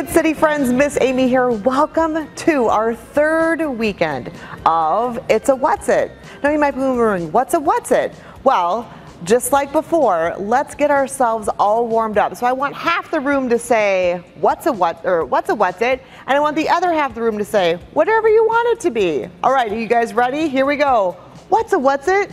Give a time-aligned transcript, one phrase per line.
[0.00, 1.50] Kidcity friends, Miss Amy here.
[1.50, 4.32] Welcome to our third weekend
[4.64, 6.10] of It's a What's It.
[6.42, 8.14] Now you might be wondering, what's a What's It?
[8.42, 8.90] Well,
[9.24, 12.34] just like before, let's get ourselves all warmed up.
[12.34, 15.82] So I want half the room to say, what's a what, or what's a what's
[15.82, 16.02] it?
[16.26, 18.80] And I want the other half of the room to say, whatever you want it
[18.80, 19.26] to be.
[19.42, 20.48] All right, are you guys ready?
[20.48, 21.14] Here we go.
[21.50, 22.30] What's a what's it?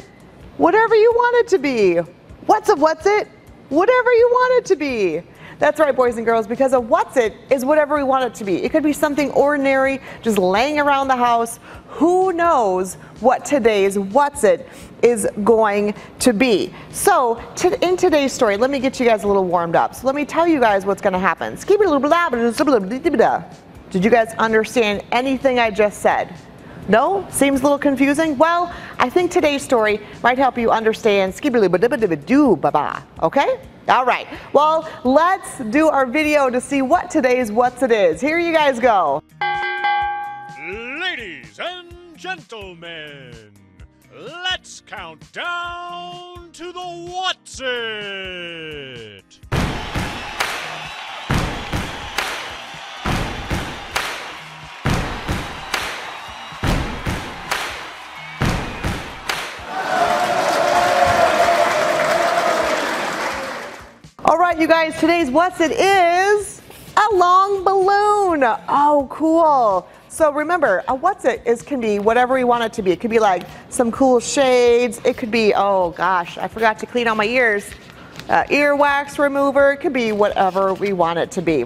[0.56, 1.98] Whatever you want it to be.
[2.46, 3.28] What's a what's it?
[3.68, 5.22] Whatever you want it to be.
[5.60, 8.44] That's right, boys and girls, because a what's it is whatever we want it to
[8.44, 8.64] be.
[8.64, 11.60] It could be something ordinary, just laying around the house.
[11.88, 14.70] Who knows what today's what's it
[15.02, 16.74] is going to be?
[16.92, 19.96] So, to, in today's story, let me get you guys a little warmed up.
[19.96, 21.58] So, let me tell you guys what's going to happen.
[23.90, 26.36] Did you guys understand anything I just said?
[26.88, 27.28] No?
[27.32, 28.38] Seems a little confusing?
[28.38, 31.34] Well, I think today's story might help you understand
[33.24, 33.60] okay?
[33.90, 34.28] All right.
[34.52, 38.20] Well, let's do our video to see what today's what's it is.
[38.20, 39.24] Here you guys go.
[40.60, 43.54] Ladies and gentlemen,
[44.14, 48.67] let's count down to the What's It!
[64.28, 66.62] All right, you guys, today's what's it is
[66.98, 68.44] a long balloon.
[68.68, 69.88] Oh, cool.
[70.10, 72.92] So remember, a what's it is can be whatever we want it to be.
[72.92, 75.00] It could be like some cool shades.
[75.06, 77.70] It could be, oh gosh, I forgot to clean all my ears.
[78.28, 79.72] Uh, ear wax remover.
[79.72, 81.64] It could be whatever we want it to be.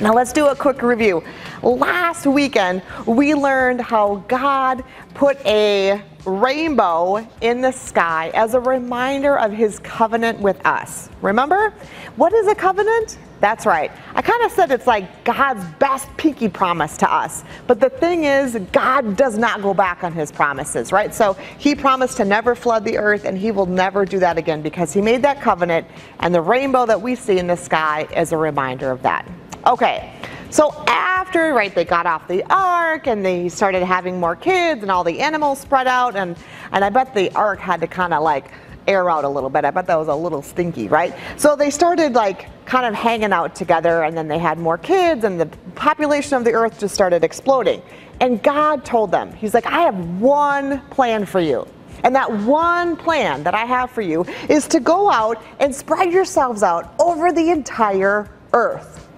[0.00, 1.24] Now let's do a quick review.
[1.60, 9.38] Last weekend, we learned how God put a rainbow in the sky as a reminder
[9.38, 11.08] of his covenant with us.
[11.22, 11.72] Remember?
[12.16, 13.18] What is a covenant?
[13.40, 13.90] That's right.
[14.14, 17.42] I kind of said it's like God's best pinky promise to us.
[17.66, 21.14] But the thing is, God does not go back on his promises, right?
[21.14, 24.60] So he promised to never flood the earth, and he will never do that again
[24.60, 25.86] because he made that covenant,
[26.18, 29.26] and the rainbow that we see in the sky is a reminder of that.
[29.66, 30.12] Okay,
[30.50, 34.90] so after, right, they got off the ark and they started having more kids and
[34.90, 36.36] all the animals spread out and,
[36.72, 38.50] and I bet the ark had to kind of like
[38.88, 39.64] air out a little bit.
[39.64, 41.14] I bet that was a little stinky, right?
[41.36, 45.24] So they started like kind of hanging out together and then they had more kids
[45.24, 47.82] and the population of the earth just started exploding.
[48.20, 51.66] And God told them, He's like, I have one plan for you.
[52.02, 56.12] And that one plan that I have for you is to go out and spread
[56.12, 59.08] yourselves out over the entire earth.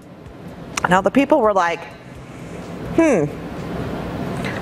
[0.92, 1.82] Now the people were like,
[2.96, 3.24] hmm,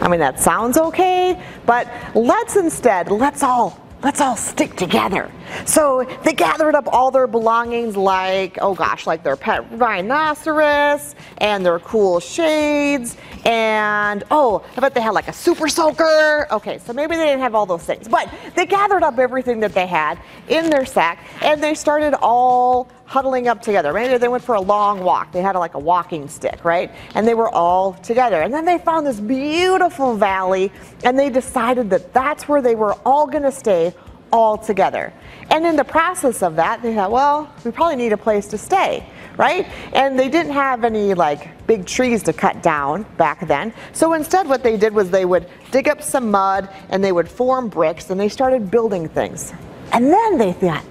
[0.00, 5.28] I mean, that sounds okay, but let's instead, let's all, let's all stick together.
[5.64, 11.64] So they gathered up all their belongings like, oh gosh, like their pet rhinoceros and
[11.64, 16.46] their cool shades and oh, I bet they had like a super soaker.
[16.50, 19.72] Okay, so maybe they didn't have all those things, but they gathered up everything that
[19.72, 20.18] they had
[20.48, 23.92] in their sack and they started all huddling up together.
[23.92, 25.32] Maybe they went for a long walk.
[25.32, 26.92] They had like a walking stick, right?
[27.14, 28.42] And they were all together.
[28.42, 30.70] And then they found this beautiful valley
[31.02, 33.92] and they decided that that's where they were all going to stay
[34.32, 35.12] all together.
[35.50, 38.58] And in the process of that, they thought, well, we probably need a place to
[38.58, 39.66] stay, right?
[39.92, 43.72] And they didn't have any like big trees to cut down back then.
[43.92, 47.28] So instead, what they did was they would dig up some mud and they would
[47.28, 49.52] form bricks and they started building things.
[49.92, 50.84] And then they thought,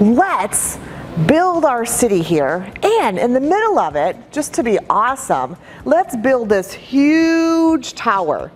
[0.00, 0.78] let's
[1.26, 6.16] build our city here and in the middle of it just to be awesome let's
[6.16, 8.50] build this huge tower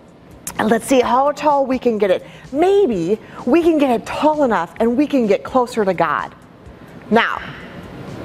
[0.57, 2.25] and let's see how tall we can get it.
[2.51, 6.33] Maybe we can get it tall enough and we can get closer to God.
[7.11, 7.39] Now,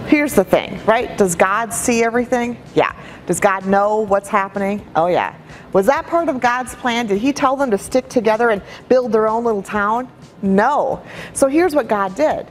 [0.07, 1.17] here's the thing, right?
[1.17, 2.57] Does God see everything?
[2.75, 2.95] Yeah.
[3.27, 4.87] Does God know what's happening?
[4.95, 5.35] Oh, yeah.
[5.73, 7.07] Was that part of God's plan?
[7.07, 10.11] Did He tell them to stick together and build their own little town?
[10.43, 11.03] No.
[11.33, 12.47] So here's what God did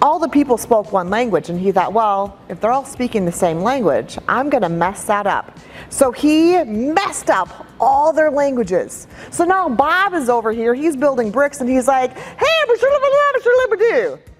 [0.00, 3.32] all the people spoke one language, and he thought, well, if they're all speaking the
[3.32, 5.58] same language, I'm going to mess that up.
[5.90, 9.06] So he messed up all their languages.
[9.30, 12.46] So now Bob is over here, he's building bricks, and he's like, hey,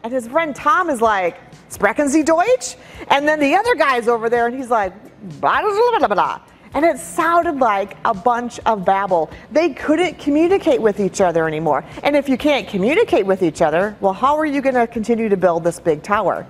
[0.04, 2.76] and his friend Tom is like, sprechen Sie Deutsch?
[3.08, 4.92] And then the other guy's over there, and he's like,
[5.40, 6.40] blah, blah, blah, blah.
[6.74, 9.30] And it sounded like a bunch of babble.
[9.50, 11.84] They couldn't communicate with each other anymore.
[12.02, 15.28] And if you can't communicate with each other, well, how are you going to continue
[15.28, 16.46] to build this big tower?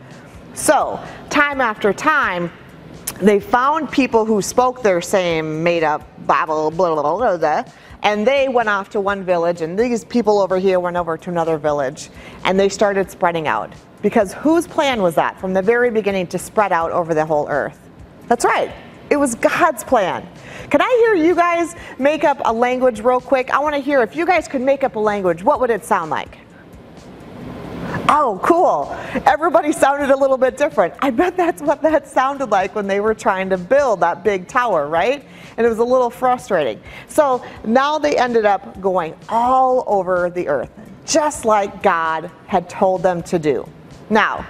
[0.54, 2.52] So, time after time,
[3.20, 7.64] they found people who spoke their same made up babble, blah, blah, blah, blah,
[8.02, 11.30] and they went off to one village, and these people over here went over to
[11.30, 12.10] another village,
[12.44, 13.72] and they started spreading out.
[14.02, 17.48] Because whose plan was that from the very beginning to spread out over the whole
[17.48, 17.78] earth?
[18.26, 18.75] That's right.
[19.12, 20.26] It was God's plan.
[20.70, 23.50] Can I hear you guys make up a language real quick?
[23.50, 25.85] I want to hear if you guys could make up a language, what would it
[25.85, 26.38] sound like?
[28.09, 28.91] Oh, cool.
[29.26, 30.94] Everybody sounded a little bit different.
[31.03, 34.49] I bet that's what that sounded like when they were trying to build that big
[34.49, 35.23] tower, right?
[35.59, 36.81] And it was a little frustrating.
[37.06, 40.70] So now they ended up going all over the earth,
[41.05, 43.69] just like God had told them to do.
[44.09, 44.47] Now,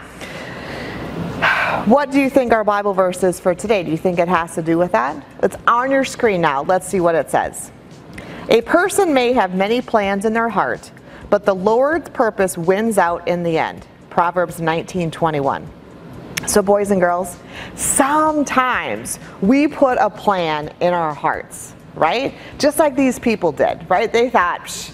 [1.86, 3.82] what do you think our Bible verse is for today?
[3.82, 5.24] Do you think it has to do with that?
[5.42, 6.62] It's on your screen now.
[6.62, 7.72] Let's see what it says.
[8.50, 10.90] A person may have many plans in their heart,
[11.30, 13.86] but the Lord's purpose wins out in the end.
[14.10, 15.66] Proverbs 19:21.
[16.46, 17.38] So boys and girls,
[17.74, 22.34] sometimes we put a plan in our hearts, right?
[22.58, 24.12] Just like these people did, right?
[24.12, 24.92] They thought,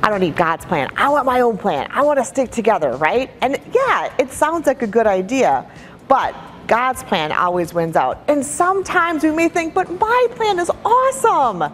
[0.00, 0.88] I don't need God's plan.
[0.96, 1.88] I want my own plan.
[1.92, 3.30] I want to stick together, right?
[3.40, 5.64] And yeah, it sounds like a good idea,
[6.08, 6.34] but
[6.66, 8.22] God's plan always wins out.
[8.28, 11.64] And sometimes we may think, but my plan is awesome.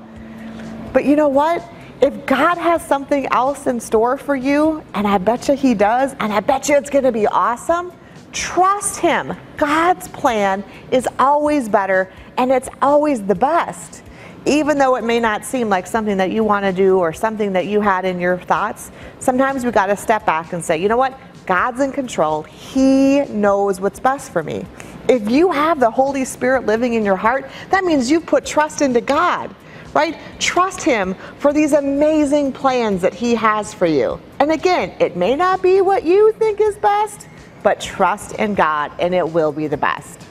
[0.92, 1.62] But you know what?
[2.00, 6.14] If God has something else in store for you, and I bet you He does,
[6.20, 7.92] and I bet you it's going to be awesome,
[8.32, 9.34] trust Him.
[9.56, 14.04] God's plan is always better, and it's always the best.
[14.46, 17.52] Even though it may not seem like something that you want to do or something
[17.52, 20.88] that you had in your thoughts, sometimes we got to step back and say, you
[20.88, 21.18] know what?
[21.48, 22.42] God's in control.
[22.42, 24.66] He knows what's best for me.
[25.08, 28.82] If you have the Holy Spirit living in your heart, that means you've put trust
[28.82, 29.54] into God
[29.94, 30.18] right?
[30.38, 34.20] Trust Him for these amazing plans that He has for you.
[34.38, 37.26] And again, it may not be what you think is best,
[37.62, 40.26] but trust in God and it will be the best.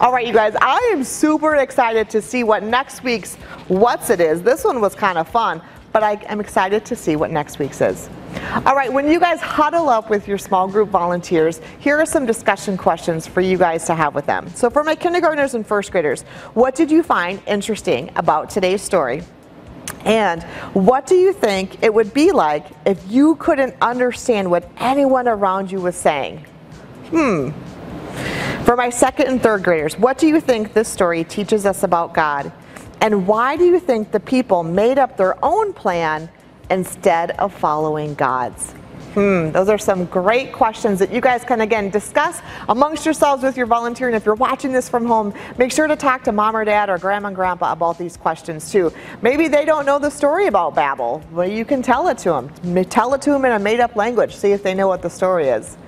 [0.00, 3.36] All right, you guys, I am super excited to see what next week's
[3.68, 4.42] What's It is.
[4.42, 7.80] This one was kind of fun, but I am excited to see what next week's
[7.80, 8.10] is.
[8.64, 12.26] All right, when you guys huddle up with your small group volunteers, here are some
[12.26, 14.48] discussion questions for you guys to have with them.
[14.54, 16.22] So, for my kindergartners and first graders,
[16.54, 19.22] what did you find interesting about today's story?
[20.04, 20.42] And
[20.72, 25.70] what do you think it would be like if you couldn't understand what anyone around
[25.70, 26.38] you was saying?
[27.10, 27.50] Hmm.
[28.64, 32.14] For my second and third graders, what do you think this story teaches us about
[32.14, 32.52] God?
[33.00, 36.28] And why do you think the people made up their own plan
[36.70, 38.74] instead of following God's?
[39.16, 43.56] Hmm, those are some great questions that you guys can again discuss amongst yourselves with
[43.56, 44.08] your volunteer.
[44.08, 46.90] And if you're watching this from home, make sure to talk to mom or dad
[46.90, 48.92] or grandma and grandpa about these questions too.
[49.22, 51.22] Maybe they don't know the story about Babel.
[51.32, 52.84] Well, you can tell it to them.
[52.84, 54.36] Tell it to them in a made up language.
[54.36, 55.78] See if they know what the story is.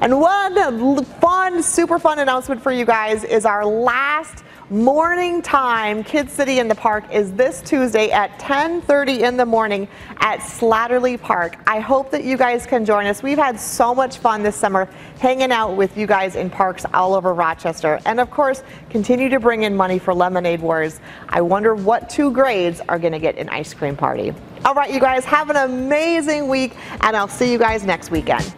[0.00, 6.58] And one fun, super fun announcement for you guys is our last morning time Kidcity
[6.58, 9.86] in the Park is this Tuesday at 10:30 in the morning
[10.18, 11.54] at Slatterly Park.
[11.68, 13.22] I hope that you guys can join us.
[13.22, 14.88] We've had so much fun this summer
[15.20, 18.00] hanging out with you guys in parks all over Rochester.
[18.06, 20.98] And of course, continue to bring in money for Lemonade Wars.
[21.28, 24.34] I wonder what two grades are going to get an ice cream party.
[24.64, 28.52] All right, you guys, have an amazing week and I'll see you guys next weekend.